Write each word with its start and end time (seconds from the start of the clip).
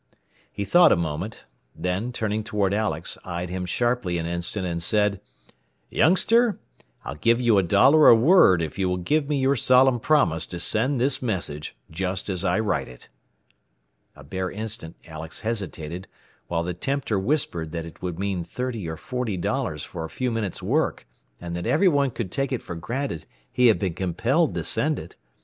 He 0.51 0.65
thought 0.65 0.91
a 0.91 0.95
moment, 0.95 1.45
then, 1.75 2.11
turning 2.11 2.43
toward 2.43 2.73
Alex, 2.73 3.19
eyed 3.23 3.51
him 3.51 3.67
sharply 3.67 4.17
an 4.17 4.25
instant, 4.25 4.65
and 4.65 4.81
said: 4.81 5.21
"Youngster, 5.91 6.59
I'll 7.05 7.13
give 7.13 7.39
you 7.39 7.59
a 7.59 7.61
dollar 7.61 8.07
a 8.07 8.15
word 8.15 8.63
if 8.63 8.79
you 8.79 8.89
will 8.89 8.97
give 8.97 9.29
me 9.29 9.37
your 9.37 9.55
solemn 9.55 9.99
promise 9.99 10.47
to 10.47 10.59
send 10.59 10.99
this 10.99 11.21
message 11.21 11.75
just 11.91 12.29
as 12.31 12.43
I 12.43 12.59
write 12.59 12.87
it." 12.87 13.09
A 14.15 14.23
bare 14.23 14.49
instant 14.49 14.95
Alex 15.05 15.41
hesitated, 15.41 16.07
while 16.47 16.63
the 16.63 16.73
tempter 16.73 17.19
whispered 17.19 17.71
that 17.73 17.85
it 17.85 18.01
would 18.01 18.17
mean 18.17 18.43
thirty 18.43 18.89
or 18.89 18.97
forty 18.97 19.37
dollars 19.37 19.83
for 19.83 20.03
a 20.03 20.09
few 20.09 20.31
minutes' 20.31 20.63
work, 20.63 21.05
and 21.39 21.55
that 21.55 21.67
everyone 21.67 22.11
would 22.17 22.31
take 22.31 22.51
it 22.51 22.63
for 22.63 22.73
granted 22.73 23.27
he 23.51 23.67
had 23.67 23.77
been 23.77 23.93
compelled 23.93 24.55
to 24.55 24.63
send 24.63 24.97
it. 24.97 25.15